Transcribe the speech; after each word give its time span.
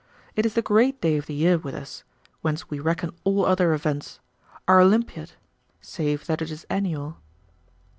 It 0.35 0.47
is 0.47 0.55
the 0.55 0.63
great 0.63 0.99
day 0.99 1.17
of 1.17 1.27
the 1.27 1.33
year 1.35 1.59
with 1.59 1.75
us, 1.75 2.03
whence 2.41 2.71
we 2.71 2.79
reckon 2.79 3.13
all 3.23 3.45
other 3.45 3.71
events, 3.75 4.19
our 4.67 4.79
Olympiad, 4.81 5.33
save 5.79 6.25
that 6.25 6.41
it 6.41 6.49
is 6.49 6.65
annual." 6.71 7.17